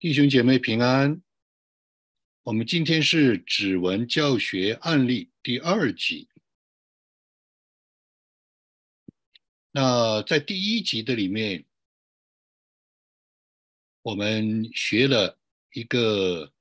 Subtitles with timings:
[0.00, 1.20] 弟兄姐妹平安。
[2.44, 6.26] 我们今天是指纹教学案例第二集。
[9.70, 11.66] 那在第一集的里面，
[14.00, 15.38] 我们学了
[15.74, 16.54] 一个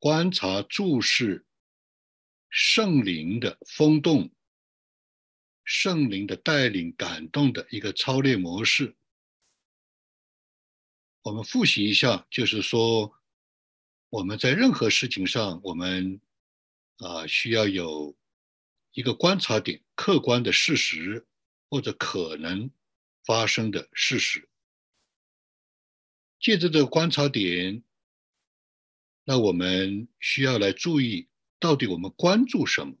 [0.00, 1.46] 观察、注视
[2.48, 4.34] 圣灵的风动、
[5.62, 8.96] 圣灵的带领、感动的一个操练模式。
[11.24, 13.10] 我们复习一下，就是说，
[14.10, 16.20] 我们在任何事情上，我们
[16.98, 18.14] 啊需要有
[18.92, 21.26] 一个观察点，客观的事实
[21.70, 22.70] 或者可能
[23.24, 24.46] 发生的事实。
[26.38, 27.82] 借着这个观察点，
[29.24, 31.26] 那我们需要来注意，
[31.58, 32.94] 到底我们关注什么？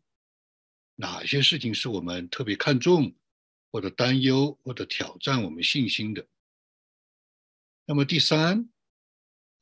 [0.94, 3.14] 哪些事情是我们特别看重，
[3.70, 6.26] 或者担忧，或者挑战我们信心的？
[7.86, 8.68] 那么第三，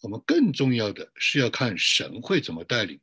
[0.00, 3.00] 我们更重要的是要看神会怎么带领，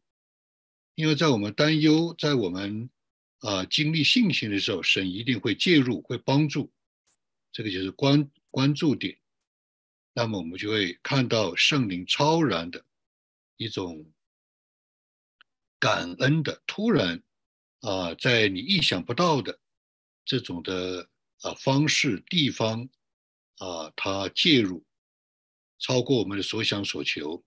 [0.95, 2.89] 因为在我们担忧、在我们
[3.39, 6.72] 啊经历信心的时候，神一定会介入、会帮助，
[7.52, 9.20] 这个就是关关注点。
[10.14, 12.86] 那么我们就会看到圣灵超然的
[13.58, 14.09] 一种
[15.80, 17.22] 感恩的突然
[17.81, 19.59] 啊，在你意想不到的
[20.23, 21.09] 这种的
[21.42, 22.89] 啊方式、地方
[23.58, 24.86] 啊，他介入。
[25.80, 27.44] 超过我们的所想所求。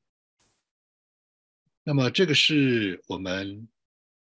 [1.85, 3.69] 那么，这个是我们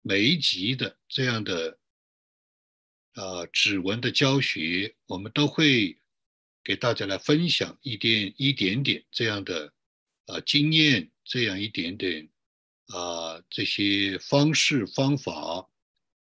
[0.01, 1.77] 每一集的这样的
[3.13, 5.99] 啊指纹的教学，我们都会
[6.63, 9.73] 给大家来分享一点一点点这样的
[10.27, 12.29] 啊经验，这样一点点
[12.87, 15.67] 啊这些方式方法。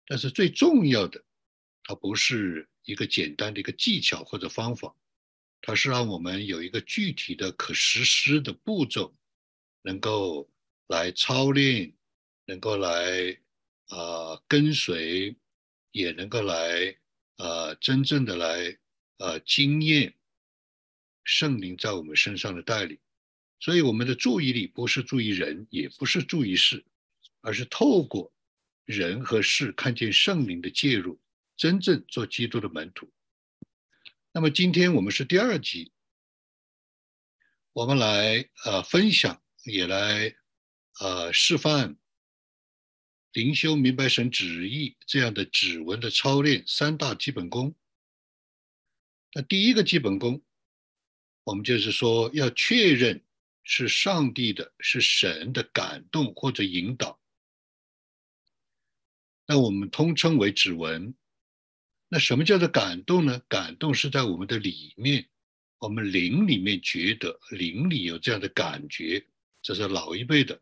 [0.08, 1.24] 但是最重要的，
[1.84, 4.94] 它不是一个简单的一个技巧或者方法。
[5.62, 9.16] 它是让我们有一个具体的可实施的步骤，
[9.84, 10.50] 能够
[10.88, 11.94] 来操练，
[12.46, 13.38] 能够来
[13.88, 15.36] 啊跟随，
[15.92, 16.98] 也能够来
[17.38, 18.78] 啊真正的来
[19.18, 20.14] 啊经验
[21.24, 22.98] 圣灵在我们身上的带领。
[23.60, 26.84] 所以我们的注意力不是注意人，也不是注意事，
[27.42, 28.34] 而是透过
[28.86, 31.20] 人和事看见圣灵的介入，
[31.56, 33.08] 真正做基督的门徒。
[34.34, 35.92] 那么今天我们是第二集，
[37.74, 40.34] 我们来呃分享，也来
[41.02, 41.98] 呃示范
[43.34, 47.76] 灵修明白神旨意这样的指纹的操练三大基本功。
[49.34, 50.42] 那第一个基本功，
[51.44, 53.22] 我们就是说要确认
[53.64, 57.20] 是上帝的，是神的感动或者引导，
[59.46, 61.14] 那我们通称为指纹。
[62.14, 63.40] 那什么叫做感动呢？
[63.48, 65.30] 感动是在我们的里面，
[65.80, 69.26] 我们灵里面觉得灵里有这样的感觉，
[69.62, 70.62] 这是老一辈的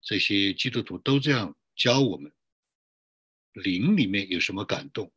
[0.00, 2.30] 这些基督徒都这样教我们。
[3.54, 5.12] 灵里面有什么感动？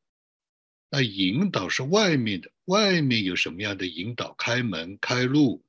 [0.90, 4.34] 那引导是外面的，外面有什么样的引导？
[4.34, 5.64] 开门开路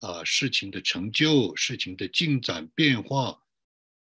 [0.00, 3.42] 啊，事情的成就，事情的进展变化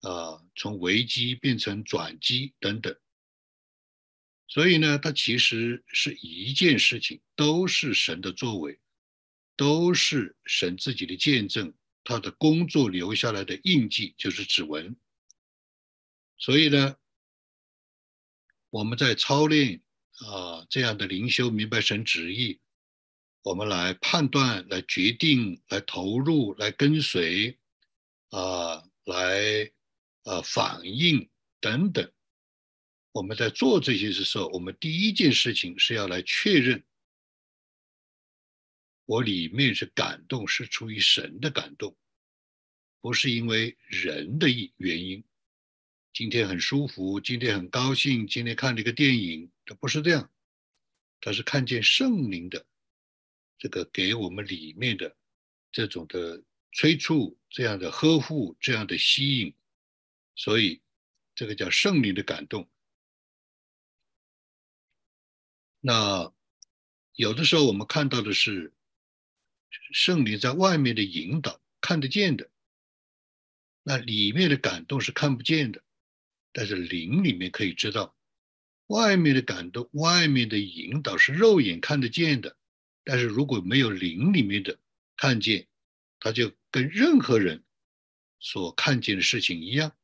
[0.02, 2.96] 啊，从危机变成转机等等。
[4.48, 8.78] 所以呢，它其实是一件事情，都是神的作为，
[9.56, 11.74] 都是神自己的见证，
[12.04, 14.96] 他的工作留下来的印记就是指纹。
[16.38, 16.96] 所以呢，
[18.70, 19.82] 我们在操练
[20.26, 22.60] 啊这样的灵修，明白神旨意，
[23.42, 27.58] 我们来判断、来决定、来投入、来跟随
[28.30, 29.72] 啊，来
[30.22, 31.28] 啊反应
[31.60, 32.12] 等等。
[33.16, 36.84] 我们在做这些的时候，我们第一件事情是要来确认，
[39.06, 41.96] 我里面是感动，是出于神的感动，
[43.00, 45.24] 不是因为人的原因。
[46.12, 50.30] 今天很舒服，今天很高兴，今天看这个电影，它不是这样，
[51.22, 52.66] 它是看见圣灵的
[53.56, 55.16] 这个给我们里面的
[55.72, 59.54] 这种的催促，这样的呵护，这样的吸引，
[60.34, 60.82] 所以
[61.34, 62.68] 这个叫圣灵的感动。
[65.86, 66.32] 那
[67.14, 68.72] 有的时候我们看到的是
[69.92, 72.46] 圣灵在外面的引导，看得见的；
[73.84, 75.84] 那里面的感动是看不见的。
[76.52, 78.16] 但是灵里面可以知道，
[78.88, 82.56] 外面的感动、外面的引导是肉眼看得见的。
[83.04, 84.76] 但是如果没有灵里面的
[85.16, 85.68] 看见，
[86.18, 87.62] 他就跟任何人
[88.40, 89.96] 所看见的事情一样。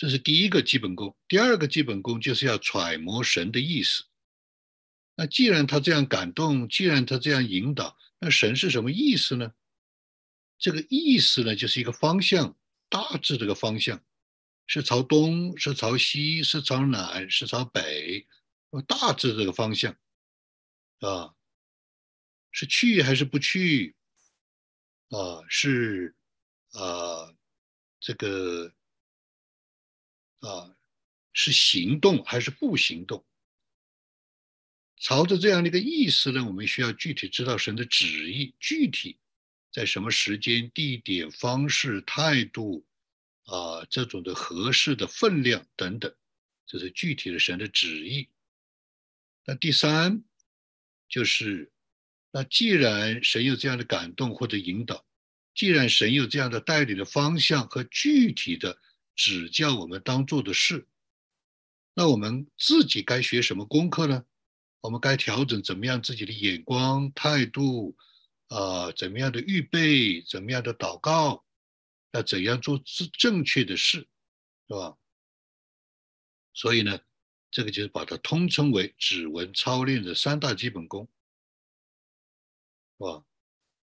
[0.00, 4.04] 这是第一个基本功，第二个基本功就是要揣摩神的意思。
[5.14, 9.52] 那既然他这样感动，既然他这样引导，那神是什么意思呢？
[10.56, 12.56] 这个意思呢，就是一个方向，
[12.88, 14.02] 大致这个方向
[14.66, 18.26] 是朝东，是朝西，是朝南，是朝北，
[18.86, 19.94] 大致这个方向
[21.00, 21.34] 啊，
[22.52, 23.94] 是去还是不去
[25.10, 25.44] 啊？
[25.50, 26.16] 是
[26.72, 27.34] 啊，
[28.00, 28.72] 这个
[30.40, 30.74] 啊，
[31.32, 33.24] 是行动还是不行动？
[34.96, 39.18] 朝着这样的一个意思呢，我们需要具体知道神的旨意，具体
[39.72, 42.84] 在什么时间、地点、方式、态度
[43.44, 46.14] 啊，这种的合适的分量等等，
[46.66, 48.28] 这是具体的神的旨意。
[49.46, 50.22] 那第三
[51.08, 51.72] 就是，
[52.30, 55.06] 那既然神有这样的感动或者引导，
[55.54, 58.78] 既然神有这样的带领的方向和具体的
[59.20, 60.88] 指教我们当做的事，
[61.92, 64.24] 那我们自己该学什么功课呢？
[64.80, 67.94] 我们该调整怎么样自己的眼光、态度，
[68.48, 71.44] 啊，怎么样的预备，怎么样的祷告，
[72.12, 74.08] 要怎样做正正确的事，
[74.68, 74.96] 是吧？
[76.54, 76.98] 所以呢，
[77.50, 81.06] 这个就是把它通称为指纹操练的三大基本功，
[82.96, 83.22] 是吧？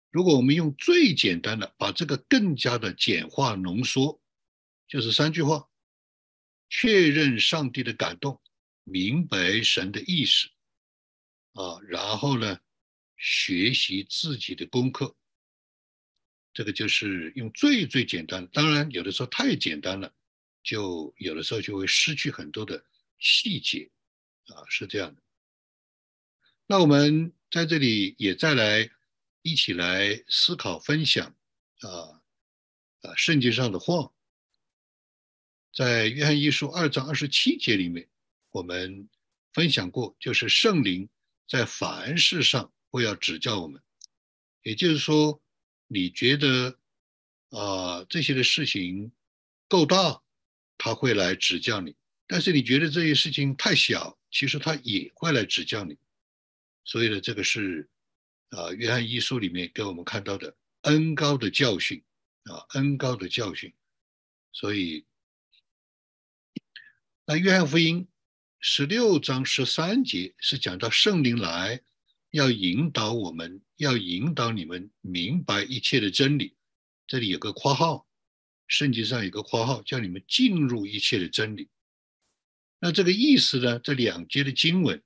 [0.09, 4.21] 如果我们用最简单的，把这个更加的简化浓缩，
[4.87, 5.67] 就是三句话：
[6.69, 8.41] 确认上帝的感动，
[8.83, 10.49] 明白神的意识。
[11.53, 12.59] 啊，然后呢，
[13.17, 15.15] 学习自己的功课，
[16.53, 18.47] 这个就是用最最简单。
[18.47, 20.13] 当然，有的时候太简单了，
[20.61, 22.85] 就有的时候就会失去很多的
[23.17, 23.89] 细节，
[24.45, 25.21] 啊，是这样的。
[26.67, 28.87] 那我们在这里也再来
[29.41, 31.35] 一起来思考分享
[31.79, 32.21] 啊
[33.01, 34.13] 啊，圣经上的话，
[35.73, 38.07] 在约翰一书二章二十七节里面，
[38.51, 39.07] 我们
[39.53, 41.09] 分享过，就是圣灵。
[41.49, 43.81] 在凡事上会要指教我们，
[44.63, 45.41] 也就是说，
[45.87, 46.77] 你觉得
[47.51, 49.13] 啊这些的事情
[49.69, 50.21] 够大，
[50.77, 51.93] 他会来指教你；
[52.27, 55.97] 但是你觉得这些事情太小，其实他也会来指教你。
[56.83, 57.89] 所以呢，这个是
[58.49, 62.03] 啊约翰一书里面给我们看到的恩高的教训
[62.43, 63.73] 啊恩高的教训。
[64.51, 65.05] 所以，
[67.29, 68.07] 那约翰福音。
[68.61, 71.81] 十六章十三节是讲到圣灵来，
[72.31, 76.55] 要引导我们，要引导你们明白一切的真理。
[77.05, 78.07] 这里有个括号，
[78.65, 81.69] 圣经上有个括号，叫你们进入一切的真理。
[82.79, 83.77] 那这个意思呢？
[83.79, 85.03] 这两节的经文，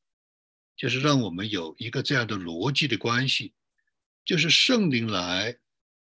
[0.77, 3.56] 就是让我们有一个这样的逻辑的关系，
[4.24, 5.57] 就是圣灵来，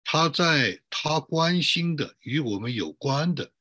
[0.03, 3.51] 他在他关心的与我们有关的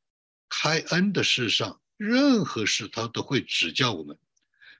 [0.49, 1.83] 开恩的事上。
[1.97, 4.19] 任何事他都会指教我们，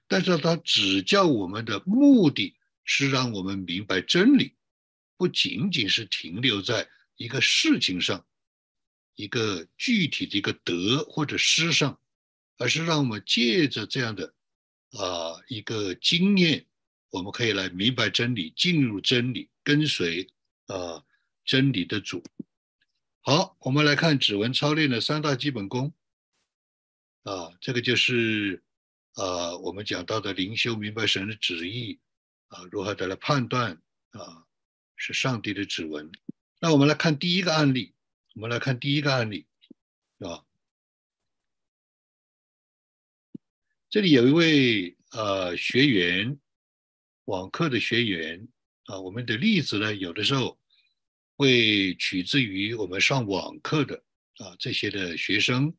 [0.07, 4.53] 但是他指教我们的目的是让我们明白真理，
[5.17, 8.25] 不仅仅是停留在一个事情上，
[9.15, 11.99] 一个具体的一个德或者失上，
[12.57, 14.33] 而是让我们借着这样的
[14.91, 16.65] 啊一个经验，
[17.09, 20.29] 我们可以来明白真理，进入真理，跟随
[20.67, 21.03] 啊
[21.43, 22.23] 真理的主。
[23.21, 25.91] 好，我们来看指纹操练的三大基本功。
[27.27, 28.63] 啊，这个就是
[29.15, 31.99] 啊，我们讲到的灵修明白神的旨意
[32.47, 33.73] 啊，如何的来判断
[34.11, 34.47] 啊，
[34.95, 36.09] 是上帝的指纹。
[36.61, 37.93] 那我们来看第一个案例，
[38.35, 39.45] 我们来看第一个案例，
[40.19, 40.45] 啊，
[43.89, 46.39] 这里有一位呃学员，
[47.25, 48.47] 网课的学员
[48.85, 50.57] 啊，我们的例子呢，有的时候
[51.35, 54.01] 会取自于我们上网课的
[54.37, 55.75] 啊这些的学生。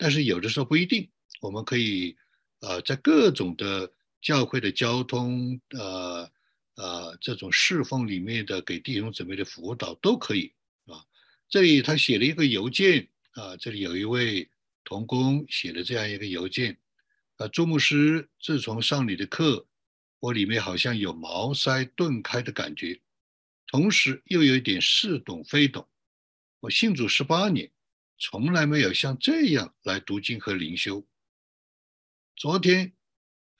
[0.00, 1.06] 但是有的时候不一定，
[1.42, 2.16] 我们可以，
[2.60, 3.92] 呃，在各种的
[4.22, 6.30] 教会的交通，呃，
[6.76, 10.50] 呃，这种侍奉里面的给弟兄姊妹的辅导都可以
[10.86, 11.04] 啊。
[11.50, 14.48] 这里他写了一个邮件啊，这里有一位
[14.84, 16.78] 童工写了这样一个邮件
[17.36, 19.66] 啊，朱牧师，自从上你的课，
[20.18, 22.98] 我里面好像有茅塞顿开的感觉，
[23.66, 25.86] 同时又有一点似懂非懂。
[26.60, 27.70] 我信主十八年。
[28.20, 31.08] 从来没有像这样来读经和灵修。
[32.36, 32.92] 昨天，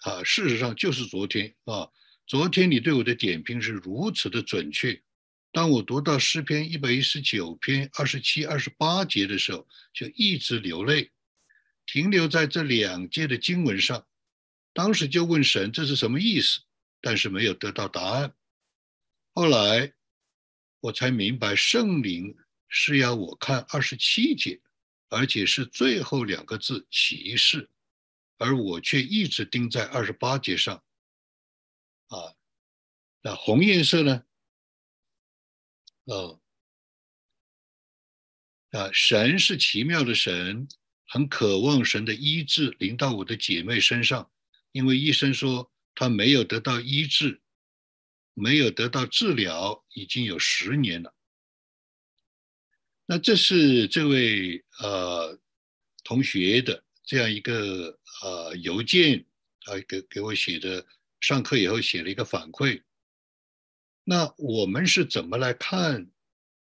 [0.02, 1.90] 啊，事实上就是昨天啊，
[2.26, 5.02] 昨天你对我的点评是如此的准确。
[5.50, 11.10] 当我读到诗篇一百一十九篇二十七、二十八节的时候，就一直流泪，
[11.86, 14.06] 停留在这两节的经文上。
[14.74, 16.60] 当时就问神这是什么意思，
[17.00, 18.34] 但是没有得到答案。
[19.32, 19.94] 后来
[20.80, 22.36] 我才明白圣灵。
[22.70, 24.62] 是要我看二十七节，
[25.08, 27.68] 而且是最后两个字“歧视”，
[28.38, 30.82] 而我却一直盯在二十八节上。
[32.06, 32.34] 啊，
[33.22, 34.24] 那红颜色呢？
[36.04, 36.40] 哦
[38.70, 40.68] 啊，神是奇妙的神，
[41.06, 44.30] 很渴望神的医治临到我的姐妹身上，
[44.72, 47.40] 因为医生说她没有得到医治，
[48.34, 51.14] 没有得到治疗，已经有十年了。
[53.12, 55.36] 那这是这位呃
[56.04, 59.26] 同学的这样一个呃邮件，
[59.62, 60.86] 他给给我写的，
[61.18, 62.84] 上课以后写了一个反馈。
[64.04, 66.08] 那我们是怎么来看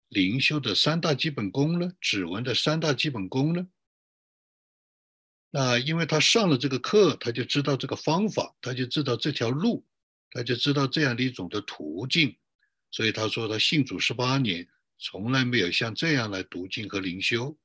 [0.09, 1.93] 灵修的三大基本功呢？
[2.01, 3.69] 指纹的三大基本功呢？
[5.51, 9.85] 那因为他上了这个课，他就知道这个方法，他就知道这条路，
[10.31, 12.35] 他就知道这样的一种的途径，
[12.91, 14.67] 所以他说他信主十八年。
[15.05, 17.59] 从来没有像这样来读经和灵修。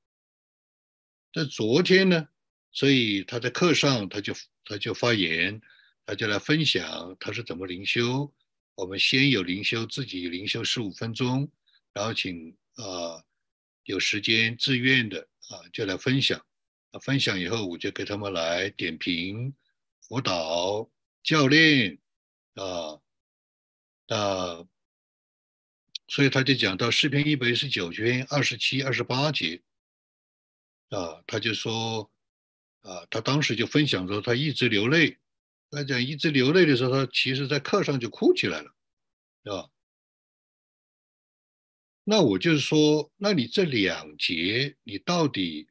[1.32, 2.28] 在昨天呢，
[2.72, 4.34] 所以他在课上他就
[4.66, 5.62] 他就发言，
[6.04, 8.34] 他就来分享他是怎么灵修。
[8.74, 11.48] 我们先有灵修，自己灵修十五分钟，
[11.94, 13.24] 然后请啊
[13.84, 16.44] 有时间自愿的啊就来分享。
[17.04, 19.54] 分享以后我就给他们来点评、
[20.02, 20.90] 辅导、
[21.22, 22.00] 教练
[22.56, 23.00] 啊
[24.08, 24.68] 啊。
[26.08, 29.62] 所以他就讲到诗篇一百一十九篇二十七、二十八节，
[30.90, 32.10] 啊，他就说，
[32.82, 35.18] 啊，他当时就分享说，他一直流泪。
[35.70, 38.74] 他讲一直流泪的时候，他其实在课上就哭起来了，
[39.44, 39.70] 是吧？
[42.06, 45.68] 那我就是说，那你这两节，你到底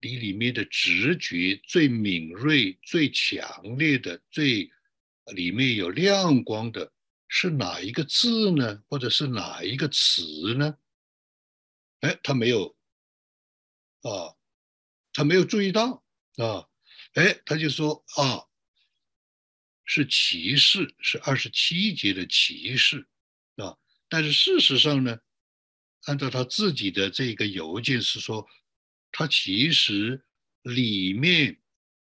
[0.00, 4.70] 你里面的直觉最敏锐、最强烈的、最
[5.34, 6.92] 里面有亮光的？
[7.28, 8.82] 是哪一个字呢？
[8.88, 10.78] 或者是哪一个词呢？
[12.00, 12.76] 哎，他没有
[14.02, 14.36] 啊，
[15.12, 16.04] 他没有注意到
[16.36, 16.68] 啊，
[17.14, 18.46] 哎，他就说啊，
[19.84, 23.08] 是骑士，是二十七节的骑士
[23.56, 23.78] 啊。
[24.08, 25.18] 但是事实上呢，
[26.04, 28.46] 按照他自己的这个邮件是说，
[29.10, 30.24] 他其实
[30.62, 31.60] 里面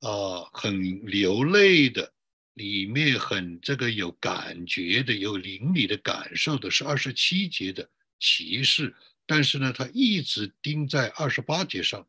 [0.00, 2.13] 啊很流泪的。
[2.54, 8.94] 里面很这个有感觉的、有灵里的感受的是二十七节的骑士，
[9.26, 12.08] 但是呢，他一直盯在二十八节上，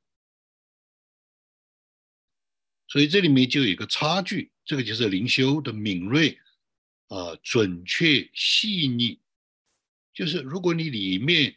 [2.87, 4.51] 所以这里面就有一个差距。
[4.63, 6.39] 这个就是灵修的敏锐
[7.07, 9.19] 啊、准确、细腻。
[10.11, 11.55] 就是如果你里面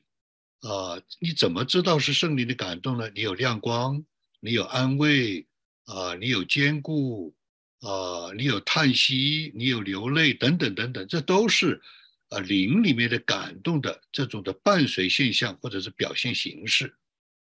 [0.61, 3.09] 啊，你怎么知道是圣灵的感动呢？
[3.11, 4.04] 你有亮光，
[4.40, 5.47] 你有安慰
[5.85, 7.35] 啊，你有坚固。
[7.81, 11.81] 啊，你有叹息，你有流泪，等等等等，这都是
[12.29, 16.97] 啊灵里面的感动的这种的伴随现象或者是表现形式。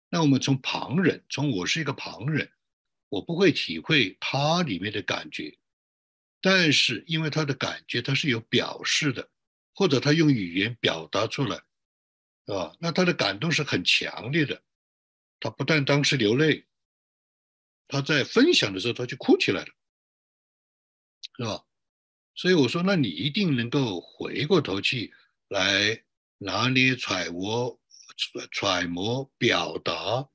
[0.09, 2.51] 那我们从旁人，从我是一个旁人，
[3.11, 5.59] 我不会体会他里面的感觉，
[6.41, 9.29] 但是因为他的感觉他是有表示的，
[9.75, 11.57] 或者他用语言表达出来，
[12.47, 14.63] 啊，那他的感动是很强烈的。
[15.41, 16.65] 他不但当时流泪，
[17.87, 19.69] 他在分享的时候他就哭起来了。
[21.37, 21.65] 是吧？
[22.35, 25.13] 所以我说，那你一定能够回过头去
[25.49, 26.03] 来
[26.39, 27.79] 拿捏、揣摩、
[28.51, 30.29] 揣摩、表达，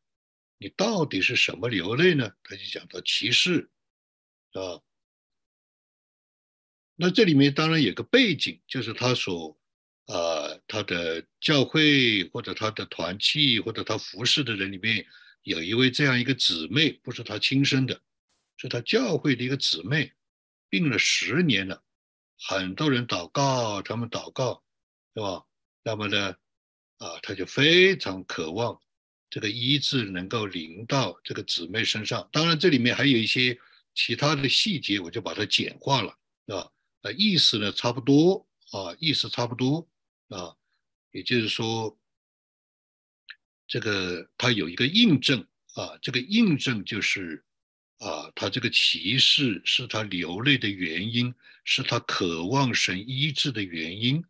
[0.59, 2.31] 你到底是什么流泪呢？
[2.43, 3.69] 他就讲到歧视，
[4.53, 4.81] 啊。
[6.95, 9.59] 那这里面当然有个背景，就是他所
[10.05, 15.05] 呃他的教会或者他的团契或者他服侍的人里面
[15.41, 18.01] 有一位这样一个姊妹，不是他亲生的，
[18.57, 20.13] 是他教会的一个姊妹。
[20.69, 21.83] 病了十年了，
[22.39, 24.63] 很多人祷告，他们祷告，
[25.15, 25.45] 是吧？
[25.83, 26.35] 那么呢，
[26.97, 28.79] 啊，他就非常渴望
[29.29, 32.27] 这个医治能够临到这个姊妹身上。
[32.31, 33.57] 当然，这里面还有一些
[33.95, 36.71] 其他的细节，我就把它简化了，是吧？
[37.01, 39.87] 啊，意思呢差不多啊，意思差不多
[40.27, 40.55] 啊，
[41.11, 41.97] 也就是说，
[43.67, 47.45] 这个他有一个印证啊，这个印证就是。
[47.99, 54.23] 啊，他这个歧视是他流泪的原因，是他渴望神医治的原因，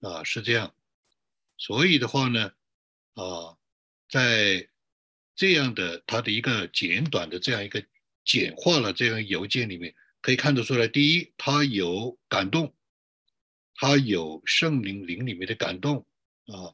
[0.00, 0.74] 啊，是这样。
[1.58, 2.52] 所以的话呢，
[3.14, 3.58] 啊，
[4.08, 4.68] 在
[5.36, 7.84] 这样的他的一个简短的这样一个
[8.24, 12.74] 简化了这样邮件里面，可以看得出来，第一，他有感动，
[13.74, 16.06] 他有圣灵灵里面的感动，
[16.46, 16.72] 啊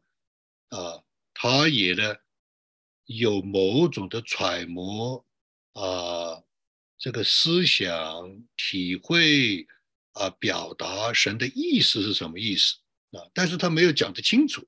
[0.69, 1.03] 啊，
[1.35, 2.15] 他也呢
[3.07, 5.25] 有某种的揣摩。
[5.79, 6.43] 啊，
[6.99, 7.87] 这个思想
[8.57, 9.65] 体会
[10.13, 12.75] 啊，表达神的意思是什么意思
[13.13, 13.23] 啊？
[13.33, 14.67] 但是他没有讲得清楚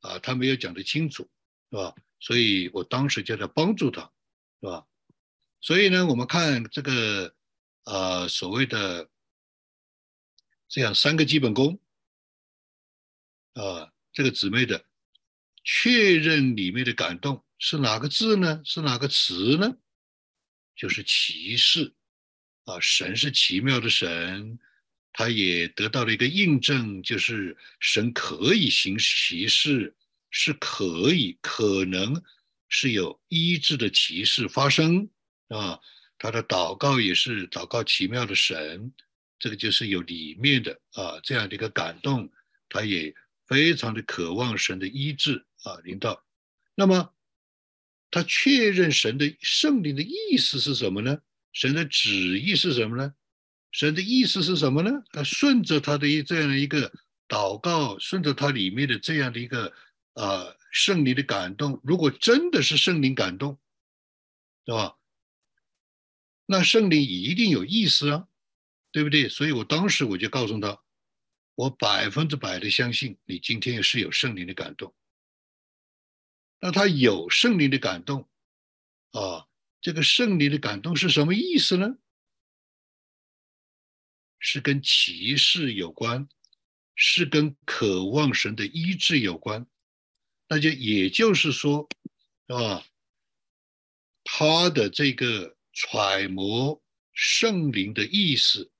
[0.00, 1.28] 啊，他没有讲得清楚，
[1.70, 1.94] 是吧？
[2.20, 4.10] 所以我当时就在帮助他，
[4.62, 4.86] 是吧？
[5.60, 7.34] 所以呢，我们看这个
[7.84, 9.10] 啊，所谓的
[10.68, 11.78] 这样三个基本功
[13.52, 14.86] 啊，这个姊妹的
[15.62, 18.62] 确认里面的感动是哪个字呢？
[18.64, 19.76] 是哪个词呢？
[20.76, 21.92] 就是奇事
[22.66, 22.78] 啊！
[22.80, 24.58] 神是奇妙的神，
[25.12, 29.96] 他也得到了一个印证，就是神可以行奇事，
[30.30, 32.22] 是可以可能
[32.68, 35.08] 是有医治的奇事发生
[35.48, 35.80] 啊！
[36.18, 38.92] 他的祷告也是祷告奇妙的神，
[39.38, 42.30] 这个就是有里面的啊这样的一个感动，
[42.68, 43.14] 他也
[43.46, 46.24] 非常的渴望神的医治啊领导。
[46.74, 47.14] 那么
[48.10, 51.18] 他确认神的圣灵的意思是什么呢？
[51.52, 53.14] 神的旨意是什么呢？
[53.72, 54.90] 神的意思是什么呢？
[55.12, 56.92] 他顺着他的这样的一个
[57.28, 59.72] 祷告，顺着他里面的这样的一个
[60.14, 63.58] 啊圣灵的感动，如果真的是圣灵感动，
[64.64, 64.96] 对吧？
[66.46, 68.28] 那圣灵一定有意思啊，
[68.92, 69.28] 对不对？
[69.28, 70.80] 所以我当时我就告诉他，
[71.54, 74.94] 我百分之百的相信你今天是有圣灵的感动。
[76.60, 78.28] 那他有圣灵的感动
[79.12, 79.46] 啊，
[79.80, 81.96] 这个圣灵的感动是什么意思呢？
[84.38, 86.28] 是跟骑士有关，
[86.94, 89.66] 是跟渴望神的医治有关。
[90.48, 91.88] 那就也就是说，
[92.46, 92.84] 啊，
[94.24, 95.54] 他的这个。
[95.78, 96.82] 揣摩
[97.12, 98.70] 圣灵的意思，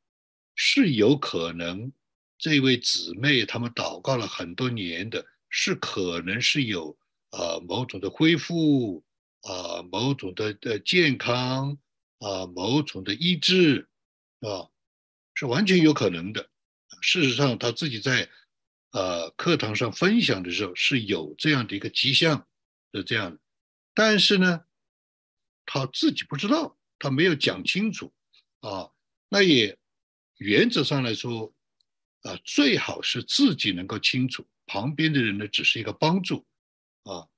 [0.55, 1.93] 是有可能。
[2.39, 6.97] 这位姊妹他们祷告了很多年的，是可能是有
[7.37, 9.05] 啊某种的恢复
[9.43, 11.77] 啊某种的的健康
[12.19, 13.89] 啊某种的医治
[14.41, 14.69] 啊，
[15.35, 16.49] 是完全有可能的。
[17.03, 18.29] 事实上，他自己在
[18.93, 22.47] 呃课堂上分享的时候是有这样的一个迹象
[22.91, 23.39] 的这样，
[23.93, 24.65] 但是呢，
[25.67, 26.77] 他自己不知道。
[26.99, 28.11] 他没有讲清楚，
[28.61, 28.89] 啊，
[29.29, 29.77] 那也
[30.39, 31.53] 原则上来说，
[32.23, 36.47] 啊，最好是自己能够清楚，旁边的人呢只是一个帮助，
[37.07, 37.29] 啊，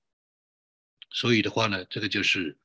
[1.11, 2.57] 所以的话呢，这个就是，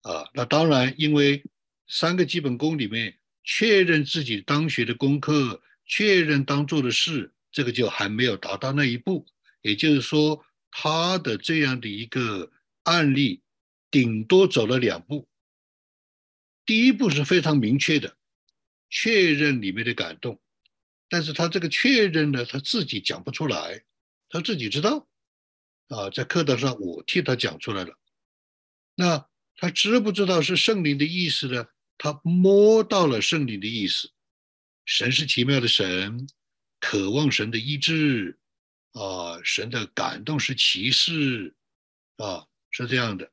[0.00, 1.44] 啊，那当然，因为
[1.86, 9.26] 三个基本功里面，确认自己当学的功课，确认当做的事，这个就还没有达到那一步，
[9.60, 12.50] 也就是说，他的这样的一个
[12.84, 13.42] 案例，
[13.90, 15.28] 顶多走了两步。
[16.64, 18.16] 第一步是非常明确的，
[18.88, 20.40] 确认里面的感动，
[21.08, 23.84] 但是他这个确认呢，他自己讲不出来，
[24.30, 25.06] 他自己知道，
[25.88, 27.96] 啊，在课堂上我替他讲出来了，
[28.94, 31.66] 那他知不知道是圣灵的意思呢？
[31.98, 34.10] 他摸到了圣灵的意思，
[34.84, 36.28] 神是奇妙的神，
[36.80, 38.38] 渴望神的医治，
[38.92, 41.54] 啊，神的感动是奇事，
[42.16, 43.32] 啊，是这样的。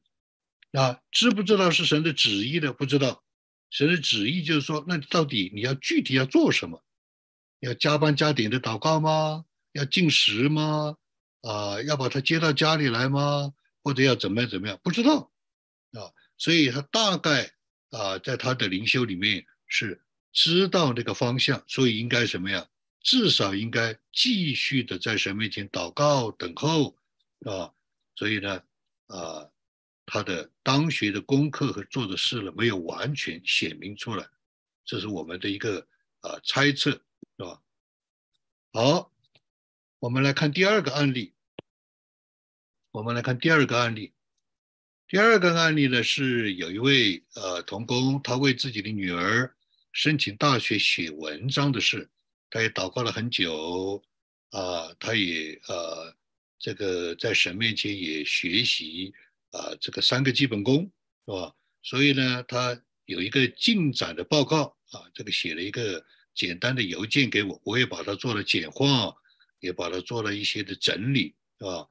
[0.72, 2.72] 那知不知道是神的旨意呢？
[2.72, 3.24] 不知道，
[3.70, 6.84] 神的旨意就是说，那到底你要具体要做什么？
[7.60, 9.46] 要加班加点的祷告吗？
[9.74, 10.98] 要进食吗？
[11.43, 13.53] 啊，要把他接到家里来吗？
[13.84, 14.79] 或者要怎么样怎么样？
[14.84, 15.32] 不知道
[15.91, 17.53] 啊，所以他大概
[17.91, 20.01] 啊，在他的灵修里面是
[20.32, 22.67] 知道那个方向，所以应该什么呀？
[23.01, 26.97] 至少应该继续的在神面前祷告等候
[27.45, 27.71] 啊，
[28.15, 28.63] 所以呢，
[29.08, 29.49] 啊。
[30.06, 34.27] 他的当学的功课和做的事呢，没有完全显明出来，
[34.84, 35.88] 这是我们的一个
[36.19, 36.99] 啊猜测，是
[37.38, 37.62] 吧？
[38.73, 39.12] 好，
[39.99, 41.33] 我们来看第二个案例。
[42.93, 44.13] 我们来看第二个案例。
[45.08, 49.51] 第二个案例呢，是有一位呃童工，他为自己的女儿
[49.91, 52.08] 申请大学写文章的事，
[52.51, 53.99] 他也祷告了很久
[54.51, 56.15] 啊，他也呃
[56.60, 59.12] 这个在神面前也学习。
[59.49, 60.91] 啊，这个三个基本功
[61.25, 61.53] 是吧？
[61.82, 66.03] 所以呢，他有一个进展的报告啊，这个写了一个
[66.36, 69.15] 简单的邮件给我，我也把它做了简化，
[69.60, 71.88] 也把它做了一些的整理，是吧？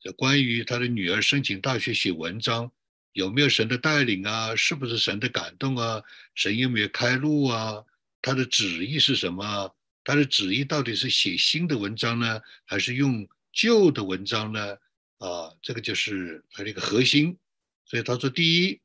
[0.00, 2.72] 这关于他的女儿申请大学写文章，
[3.12, 4.56] 有没有神的带领啊？
[4.56, 6.02] 是不是神的感动啊？
[6.34, 7.84] 神有没有开路啊？
[8.22, 9.74] 他的旨意是什么？
[10.02, 14.76] 他的旨意到底是写新的文章呢，还是用旧的文章呢？
[15.18, 17.36] 啊，这个就是他的一个核心，
[17.84, 18.80] 所以他说，第一，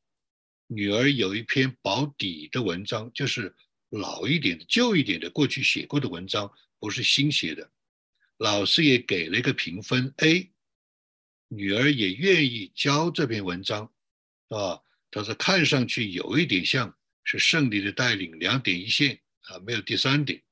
[0.66, 3.54] 女儿有一篇保底的文章，就是
[3.88, 7.70] 老一点的、旧一点的、过去写过的文章，不是新写的。
[8.36, 10.50] 老师也给了一个评分 A，
[11.48, 13.92] 女儿也愿意教这篇文章，
[14.48, 14.80] 啊，
[15.10, 20.42] 他说看上去有一点像是胜利的带领，两点一线啊，没有第三点，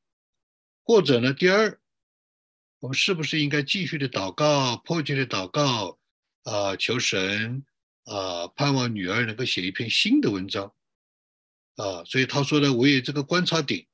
[0.82, 1.80] 或者呢，第二。
[2.80, 5.98] 我们是不是应该继续的祷告，迫切的祷告
[6.42, 6.76] 啊？
[6.76, 7.64] 求神
[8.04, 10.74] 啊，盼望女儿能够写一篇新的文章
[11.76, 12.04] 啊！
[12.04, 13.86] 所以他说呢，我有这个观察点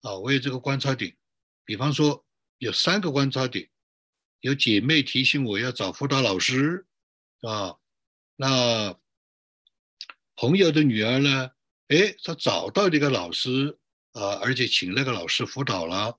[0.00, 1.16] 啊，我有这个观察点。
[1.64, 2.26] 比方说，
[2.58, 3.70] 有三个观察点。
[4.44, 6.84] 有姐妹提醒我要找辅导老师
[7.40, 7.76] 啊，
[8.36, 8.94] 那
[10.36, 11.50] 朋友的女儿呢？
[11.88, 13.78] 哎，她找到这个老师
[14.12, 16.18] 啊，而且请那个老师辅导了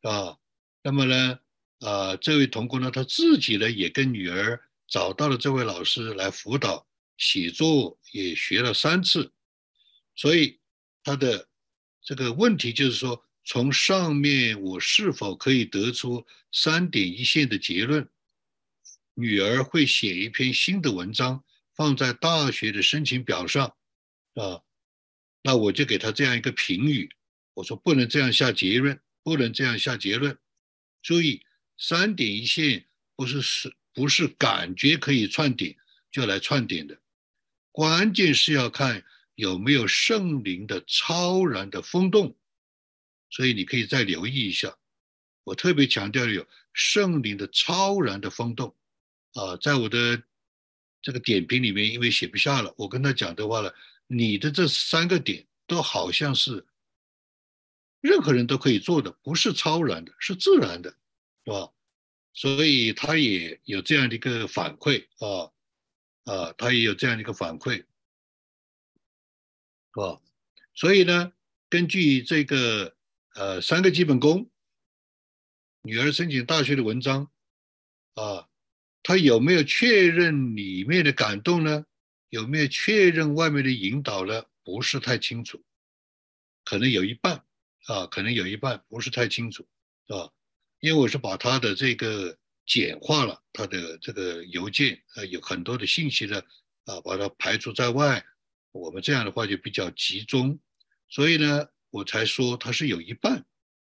[0.00, 0.38] 啊。
[0.82, 1.38] 那么呢，
[1.80, 4.58] 啊，这位同工呢，他自己呢也跟女儿
[4.88, 6.86] 找到了这位老师来辅导
[7.18, 9.34] 写作，也学了三次。
[10.14, 10.58] 所以
[11.04, 11.46] 他的
[12.00, 13.25] 这个问题就是说。
[13.48, 18.08] 从上面我是否可以得出三点一线的结论？
[19.14, 23.76] 女儿会写一篇新的文章放在大学的申请表上，
[24.34, 24.62] 啊，
[25.42, 27.08] 那我就给她这样一个评语，
[27.54, 30.36] 我说不能这样下结论，不能这样下结论。
[31.00, 31.46] 注意，
[31.78, 35.76] 三点一线不是是不是感觉可以串点
[36.10, 37.00] 就来串点的，
[37.70, 39.04] 关键是要看
[39.36, 42.36] 有没有圣灵的超然的风动。
[43.30, 44.76] 所以你可以再留意一下，
[45.44, 48.74] 我特别强调有圣灵的超然的风动
[49.34, 50.22] 啊，在我的
[51.02, 53.70] 这个点评里面，因为写不下了，我跟他讲的话呢，
[54.06, 56.64] 你的这三个点都好像是
[58.00, 60.90] 任何人都可以做的，不是超然的，是自然的，
[61.44, 61.72] 是吧？
[62.32, 65.52] 所以他也有这样的一个反馈啊
[66.24, 67.86] 啊，他也有这样的一个反馈，是
[69.94, 70.20] 吧？
[70.74, 71.32] 所以呢，
[71.68, 72.95] 根据这个。
[73.36, 74.50] 呃，三个基本功。
[75.82, 77.30] 女儿申请大学的文章，
[78.14, 78.48] 啊，
[79.02, 81.84] 她有没有确认里面的感动呢？
[82.30, 84.42] 有没有确认外面的引导呢？
[84.64, 85.62] 不是太清楚，
[86.64, 87.44] 可能有一半，
[87.88, 89.68] 啊，可能有一半不是太清楚，
[90.08, 90.32] 是吧？
[90.80, 96.40] 因为我是把她的这个简化了，她的这个邮件，呃，有很多的信息呢，
[96.86, 98.24] 啊，把它排除在外。
[98.72, 100.58] 我们这样的话就比较集中，
[101.10, 101.68] 所以呢。
[101.96, 103.38] 我才说他是有一半，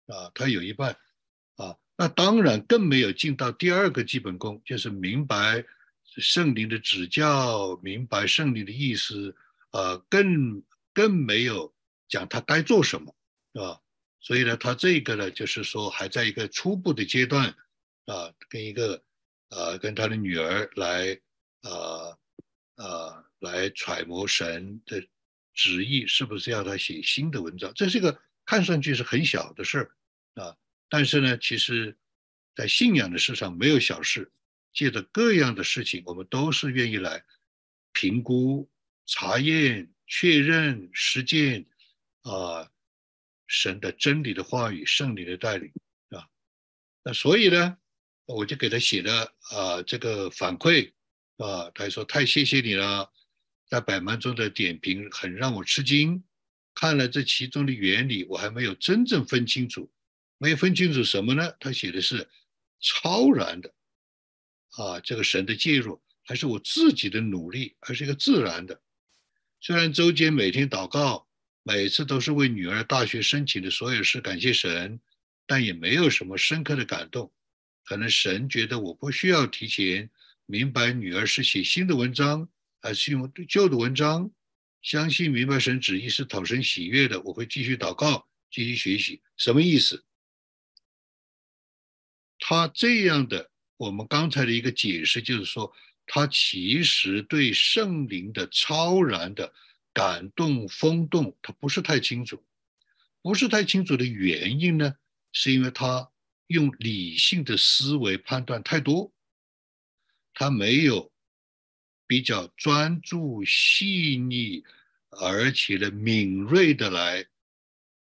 [0.07, 0.97] 啊，他有一半，
[1.55, 5.63] 啊，那当然更没有进到第二个基本功，就是明白
[6.17, 9.33] 圣灵的指教，明白圣灵的意思，
[9.69, 10.61] 啊，更
[10.93, 11.73] 更没有
[12.09, 13.15] 讲他该做什么，
[13.53, 13.79] 啊，
[14.19, 17.55] 所以呢，他这个呢，就是说还在一个初步的阶段，
[18.07, 19.01] 啊，跟一个，
[19.51, 21.17] 呃，跟他的女儿来，
[21.61, 22.17] 啊，
[22.75, 25.01] 啊，来揣摩神的。
[25.53, 27.71] 旨意是不是要他写新的文章？
[27.73, 29.95] 这是一个看上去是很小的事儿
[30.41, 30.55] 啊，
[30.89, 31.97] 但是呢，其实，
[32.55, 34.31] 在信仰的事上没有小事。
[34.73, 37.21] 借着各样的事情，我们都是愿意来
[37.91, 38.71] 评估、
[39.05, 41.65] 查验、确认、实践
[42.21, 42.71] 啊，
[43.47, 45.69] 神的真理的话语、圣灵的带领
[46.11, 46.25] 啊。
[47.03, 47.77] 那所以呢，
[48.23, 50.93] 我就给他写了啊这个反馈
[51.35, 53.11] 啊，他说太谢谢你了。
[53.71, 56.21] 在百忙中的点评很让我吃惊，
[56.75, 59.89] 看了这其中的原理，我还没有真正分清楚，
[60.37, 61.53] 没有分清楚什么呢？
[61.57, 62.27] 他写的是
[62.81, 63.73] 超然的，
[64.71, 68.81] 啊，这个神的介入还是我自己的努力，还是一个自然的。
[69.61, 71.25] 虽然周间每天祷告，
[71.63, 74.99] 每次都是为女儿大学申请的所有事感谢神，
[75.47, 77.31] 但也没有什么深刻的感动。
[77.85, 80.09] 可能神觉得我不需要提前
[80.45, 82.49] 明白女儿是写新的文章。
[82.81, 84.31] 还是用旧的文章，
[84.81, 89.21] 相信明白神旨意是讨神喜悦的，我会继续祷告，继续学习。
[89.37, 90.03] 什么意思？
[92.39, 95.71] 他这样的，我们刚才的一个解释就是说，
[96.07, 99.53] 他其实对圣灵的超然的
[99.93, 102.43] 感动风动，他不是太清楚，
[103.21, 104.95] 不是太清楚的原因呢，
[105.31, 106.09] 是因为他
[106.47, 109.13] 用理性的思维判断太多，
[110.33, 111.10] 他没有。
[112.11, 114.61] 比较专注、细腻，
[115.11, 117.21] 而且呢敏锐的来，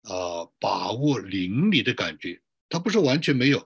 [0.05, 2.41] 啊，把握灵里的感觉。
[2.71, 3.59] 他不是完全没有，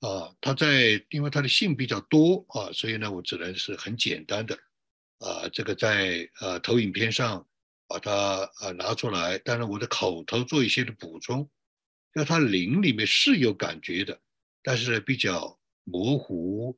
[0.00, 4.58] 啊，他在，因为他的信比较多啊，所以呢，我只能是很简单的，
[5.20, 7.46] 啊，这个在呃投影片上
[7.86, 11.48] 把它呃拿出来，当然我的口头做一些的补充，
[12.12, 14.20] 那他灵里面是有感觉的，
[14.64, 16.76] 但是呢比较模糊，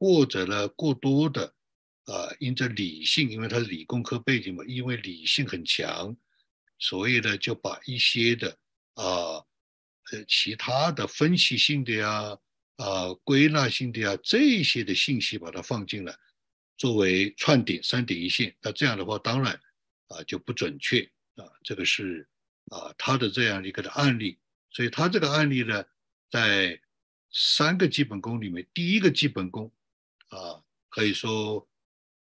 [0.00, 1.54] 或者呢过多的。
[2.06, 6.16] 啊，因着理性，因为他是理工科背景嘛，因为理性很强，
[6.78, 8.58] 所以呢，就把一些的
[8.94, 9.38] 啊，
[10.10, 12.36] 呃，其他的分析性的呀，
[12.78, 16.12] 啊，归纳性的呀，这些的信息把它放进来，
[16.76, 18.52] 作为串点、三点一线。
[18.60, 19.54] 那这样的话，当然
[20.08, 21.46] 啊就不准确啊。
[21.62, 22.28] 这个是
[22.70, 24.36] 啊他的这样一个的案例，
[24.72, 25.84] 所以他这个案例呢，
[26.28, 26.80] 在
[27.30, 29.72] 三个基本功里面，第一个基本功
[30.30, 31.64] 啊，可以说。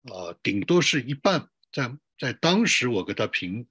[0.03, 3.67] 啊，顶多是一半，在在当时我给他评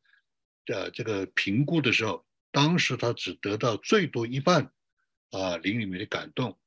[0.67, 4.73] 的这个评估的时候，当时他只得到最多一半
[5.31, 6.59] 啊，灵里面的感动。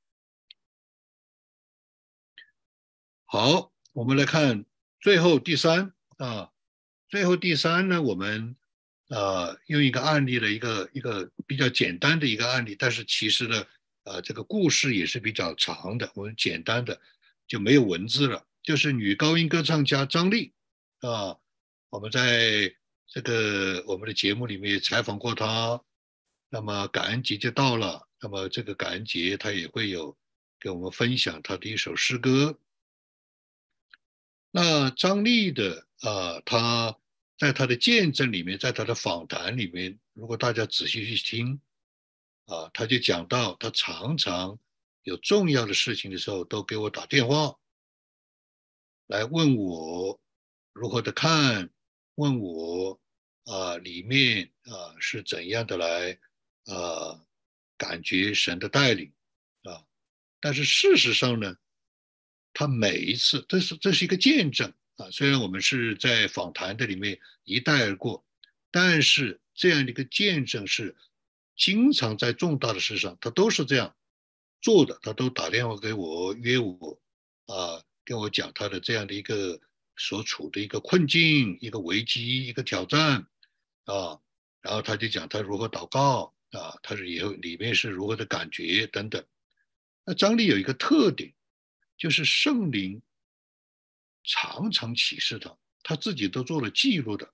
[3.25, 4.65] 好，我们来看
[4.99, 6.51] 最后第三啊，
[7.07, 8.55] 最后第三呢，我们
[9.07, 13.65] 呃用一个案例的一个一个比较简单的一个案例，但是其实呢，
[14.03, 16.99] 呃，这个故事也是比较长的，我们简单的
[17.47, 20.53] 就没有文字了，就是女高音歌唱家张丽
[20.99, 21.37] 啊，
[21.89, 22.73] 我们在
[23.07, 25.81] 这个我们的节目里面也采访过她，
[26.49, 30.15] 那么感恩节就到了，那么这个感恩节她也会有
[30.59, 32.57] 给我们分享她的一首诗歌。
[34.51, 36.95] 那张丽的啊，她
[37.37, 41.59] 在她的见证里面，在她的访谈里面，如果大家仔细去听，
[42.45, 44.59] 啊，她就讲到，她常常
[45.01, 47.57] 有重要的事情的时候，都给我打电话，
[49.11, 50.17] 来问我
[50.71, 51.69] 如何的看，
[52.15, 52.97] 问我
[53.43, 56.17] 啊里面啊是怎样的来
[56.67, 57.21] 啊
[57.77, 59.11] 感觉神的带领
[59.63, 59.83] 啊，
[60.39, 61.57] 但是事实上呢？
[62.53, 65.11] 他每一次，这是这是一个见证啊。
[65.11, 68.25] 虽然我们是在访谈的里面一带而过，
[68.71, 70.95] 但是这样的一个见证是
[71.57, 73.93] 经常在重大的事上，他都是这样
[74.61, 74.97] 做的。
[75.01, 77.01] 他都打电话给我约我
[77.47, 79.59] 啊，跟我讲他的这样的一个
[79.95, 83.27] 所处的一个困境、一个危机、一个挑战
[83.85, 84.19] 啊。
[84.61, 89.23] 然后他就讲他如何祷告啊，他是以后里面是如何的感觉等等。
[90.05, 91.33] 那张力有一个特点。
[91.97, 92.99] 就是圣灵
[94.23, 97.31] 常常启示他，他自己都做了记录的。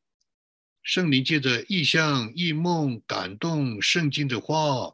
[0.83, 4.93] 圣灵借着异象、异梦感动圣经的话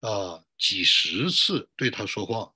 [0.00, 2.53] 啊，几十次对他说话，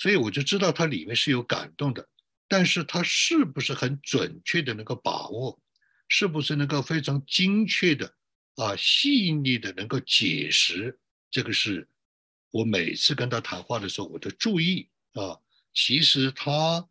[0.00, 2.08] 所以我就知道他里面是有感动的。
[2.48, 5.60] 但是他是不是很准确的能够把握？
[6.08, 8.12] 是不是能够非常精确的
[8.56, 10.98] 啊、细腻的能够解释？
[11.30, 11.86] 这个是
[12.50, 15.38] 我每次跟他谈话的时候，我都注意啊。
[15.72, 16.88] 其实他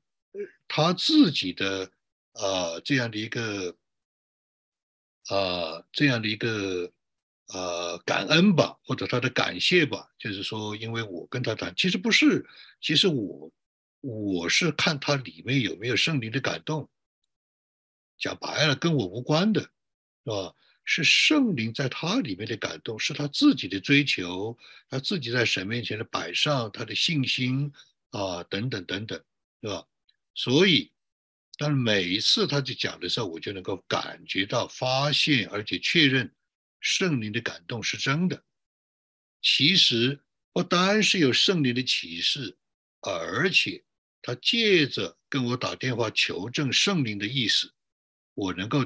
[0.67, 1.91] 他自己的
[2.33, 3.75] 啊这样的一个
[5.27, 6.89] 啊这样的一个
[7.49, 12.45] 呃感恩吧，或者他的感谢吧，就是说，因为我跟他谈，其实不是，
[12.81, 13.51] 其实我
[14.01, 16.89] 我是看他里面有没有圣灵的感动，
[18.17, 20.55] 讲白了跟我无关的，是吧？
[20.85, 24.57] 是圣灵在他里面的感动，是他自己的追求，
[24.89, 27.71] 他自己在神面前的摆上他的信心。
[28.11, 29.21] 啊，等等等等，
[29.61, 29.85] 对吧？
[30.33, 30.91] 所以，
[31.59, 36.33] 但是每一次他去讲的时候，我就能够感觉到、发现，而且确认
[36.79, 38.43] 圣灵的感动是真的。
[39.41, 42.57] 其实不单是有圣灵的启示，
[43.01, 43.83] 而且
[44.21, 47.73] 他借着跟我打电话求证圣灵的意思，
[48.33, 48.85] 我能够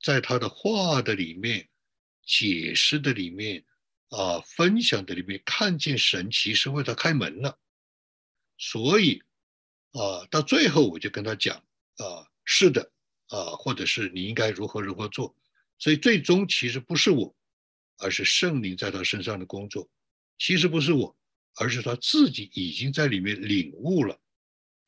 [0.00, 1.68] 在他的话的里面、
[2.24, 3.64] 解释的里面、
[4.10, 7.58] 啊分享的里面，看见神其实为他开门了。
[8.56, 9.22] 所以，
[9.90, 11.56] 啊，到最后我就跟他讲，
[11.96, 12.92] 啊，是的，
[13.26, 15.34] 啊，或者是你应该如何如何做。
[15.78, 17.34] 所以最终其实不是我，
[17.98, 19.88] 而是圣灵在他身上的工作。
[20.38, 21.16] 其实不是我，
[21.56, 24.20] 而是他自己已经在里面领悟了，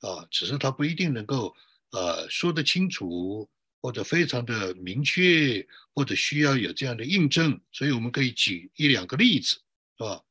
[0.01, 1.55] 啊，只是他不一定能够，
[1.91, 3.49] 呃，说得清楚，
[3.81, 7.61] 或者非常的明确，或者需要有这样的印证。
[7.71, 9.61] 所以我们可以举一两个例子，
[9.99, 10.23] 是吧？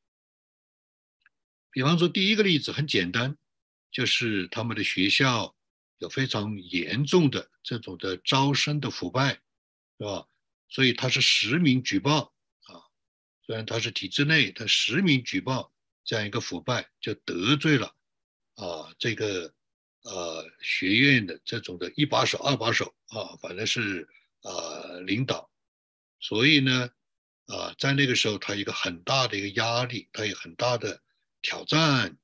[1.70, 3.36] 比方说，第一个例子很简单，
[3.90, 5.54] 就是他们的学校
[5.98, 9.40] 有非常严重的这种的招生的腐败，
[9.98, 10.26] 是吧？
[10.68, 12.82] 所以他是实名举报啊，
[13.44, 15.72] 虽然他是体制内，他实名举报
[16.04, 17.94] 这样一个腐败，就得罪了
[18.54, 19.54] 啊这个
[20.02, 24.08] 呃学院的这种的一把手、二把手啊，反正是
[24.42, 25.50] 呃领导，
[26.20, 26.90] 所以呢
[27.46, 31.02] 啊，在那个时候他一个很大的一个压力，他有很大的。
[31.42, 32.16] 挑战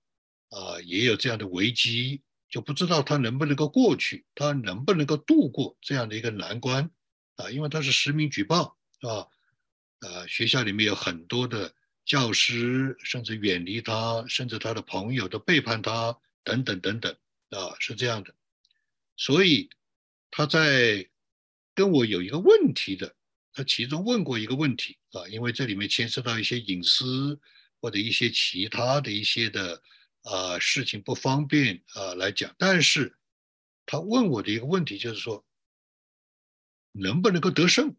[0.49, 6.91] 啊，也有这样的危机，就不知道他能不能够过去，他能不能够度过这样的一个难关
[7.37, 7.51] 啊？
[7.51, 9.29] 因为他是实名举报，是吧？
[10.01, 17.13] 呃，学校里面有很多的教师，甚至远离他，甚至他的朋友都背叛他，等等等等
[17.51, 18.35] 啊，是这样的。
[19.17, 19.71] 所以
[20.31, 21.09] 他在
[21.75, 23.15] 跟我有一个问题的，
[23.53, 27.41] 他其中问过一个问题啊，因为这里面牵涉到一些隐私。
[27.85, 29.83] 或者一些其他的一些的
[30.23, 33.19] 啊事情不方便啊来讲，但是
[33.85, 35.45] 他问我的一个问题就是说，
[36.93, 37.97] 能不能够得胜？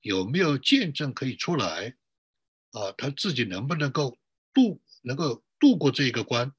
[0.00, 1.96] 有没有见证可以出来？
[2.72, 4.18] 啊，他自己能不能够
[4.52, 6.52] 度能够度过这一个关？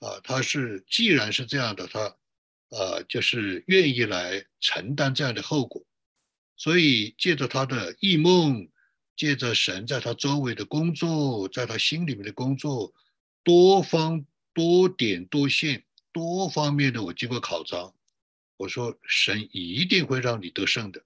[0.00, 2.16] 啊，他是既然是这样的，他
[2.70, 5.84] 呃就是愿意来承担这样的后果，
[6.56, 8.68] 所以借着他的异梦。
[9.16, 12.92] 借着神在他周围的工作，在他心里面的工作，
[13.44, 17.92] 多方多点多线多方面的我经过考察，
[18.56, 21.04] 我说神一定会让你得胜的，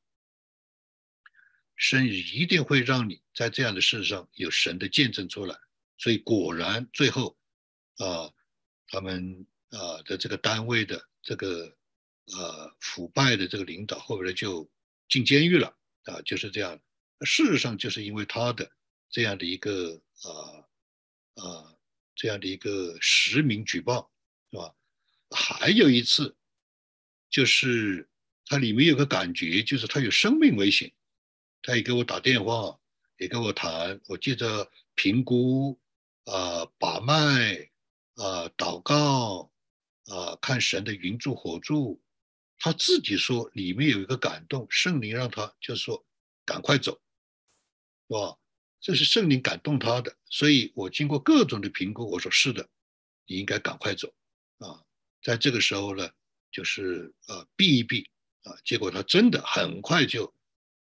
[1.77, 5.59] 神一定会让你在这样的事上有神的见证出来。
[5.97, 7.37] 所以果然最后
[7.97, 8.33] 啊，
[8.89, 11.77] 他们啊的这个单位的这个
[12.27, 14.71] 呃腐败的这个领导后来就
[15.09, 16.79] 进监狱了啊，就是这样。
[17.23, 18.71] 事实上就是因为他的
[19.11, 21.75] 这样的一个啊啊
[22.15, 24.09] 这样的一个实名举报，
[24.51, 24.75] 是吧？
[25.31, 26.37] 还有一次，
[27.31, 28.09] 就是
[28.47, 30.93] 他里面有个感觉，就是他有生命危险，
[31.63, 32.79] 他也给我打电话，
[33.19, 35.79] 也跟我谈，我记得评估
[36.25, 37.71] 啊，把脉
[38.15, 39.51] 啊，祷告
[40.07, 42.01] 啊，看神的云柱火柱，
[42.59, 46.05] 他自己说里面有一个感动，圣灵让他就说
[46.45, 47.01] 赶快走，
[48.09, 48.39] 是吧？
[48.81, 52.69] 这是圣灵感动他的，所以我经过各种的评估，我说是的，
[53.27, 54.15] 你应该赶快走
[54.59, 54.85] 啊。
[55.21, 56.09] 在这个时候呢，
[56.51, 58.11] 就是呃避一避
[58.43, 60.27] 啊，结果他真的很快就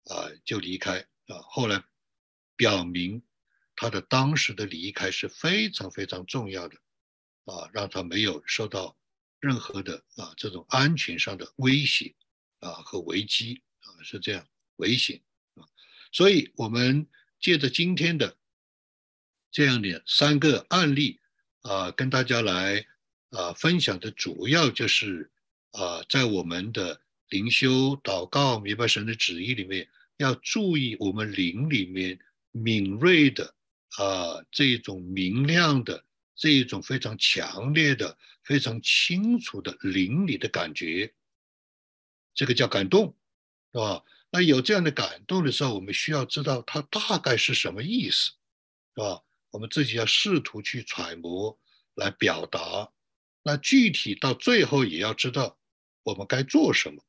[0.05, 1.41] 啊就离开啊。
[1.49, 1.83] 后来
[2.55, 3.21] 表明
[3.75, 6.77] 他的当时的离开是非常非常重要的
[7.45, 8.97] 啊，让他没有受到
[9.39, 12.15] 任何的啊这种安全上的威胁
[12.59, 14.47] 啊和危机啊是这样
[14.77, 15.21] 危险
[15.55, 15.67] 啊。
[16.11, 17.07] 所以我们
[17.39, 18.37] 借着今天的
[19.51, 21.19] 这样的三个案例
[21.61, 22.87] 啊，跟大家来。
[23.31, 25.29] 啊，分享的主要就是
[25.75, 32.17] 啊，在我们的灵修、祷告、明白神的旨意里面，要注意我们灵里面
[32.51, 33.53] 敏锐的
[33.97, 41.13] 啊，这一种明亮的、这一种非常强烈的、非常清楚的灵里的感觉，
[42.33, 43.15] 这个叫感动，
[43.73, 44.03] 是吧？
[44.31, 48.31] 那有这样的感动的时候，我们需要知道它大概是什么意思，
[48.95, 49.21] 是吧？
[49.51, 51.57] 我们自己要试图去揣摩
[51.95, 52.91] 来表达。
[53.43, 55.57] 那具体到最后也要知道
[56.05, 57.03] 我们该做什么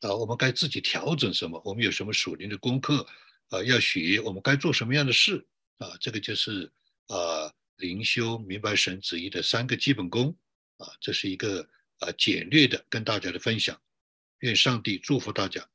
[0.00, 3.06] 啊，我们该自己调整什么，我们有什么属灵的功课
[3.50, 5.94] 啊要学，我们该做什么样的事啊？
[6.00, 6.72] 这个就是
[7.08, 10.34] 啊灵修明白神旨意的三个基本功
[10.78, 11.68] 啊，这是一个
[11.98, 13.78] 啊简略的跟大家的分享，
[14.38, 15.68] 愿上帝祝福大家。